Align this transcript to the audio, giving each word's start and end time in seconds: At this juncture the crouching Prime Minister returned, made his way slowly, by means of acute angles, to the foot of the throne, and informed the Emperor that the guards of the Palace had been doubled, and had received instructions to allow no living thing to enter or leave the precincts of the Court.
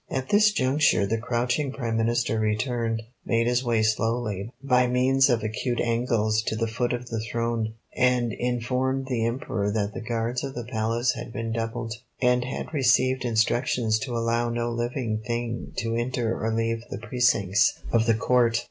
At 0.09 0.29
this 0.29 0.51
juncture 0.51 1.05
the 1.05 1.19
crouching 1.19 1.71
Prime 1.71 1.95
Minister 1.95 2.39
returned, 2.39 3.03
made 3.23 3.45
his 3.45 3.63
way 3.63 3.83
slowly, 3.83 4.51
by 4.63 4.87
means 4.87 5.29
of 5.29 5.43
acute 5.43 5.79
angles, 5.79 6.41
to 6.47 6.55
the 6.55 6.65
foot 6.65 6.91
of 6.91 7.09
the 7.09 7.19
throne, 7.19 7.75
and 7.95 8.33
informed 8.33 9.05
the 9.05 9.23
Emperor 9.27 9.69
that 9.69 9.93
the 9.93 10.01
guards 10.01 10.43
of 10.43 10.55
the 10.55 10.65
Palace 10.65 11.13
had 11.13 11.31
been 11.31 11.51
doubled, 11.51 11.93
and 12.19 12.43
had 12.45 12.73
received 12.73 13.23
instructions 13.25 13.99
to 13.99 14.17
allow 14.17 14.49
no 14.49 14.71
living 14.71 15.19
thing 15.19 15.71
to 15.77 15.93
enter 15.95 16.35
or 16.35 16.51
leave 16.51 16.83
the 16.89 16.97
precincts 16.97 17.79
of 17.91 18.07
the 18.07 18.15
Court. 18.15 18.57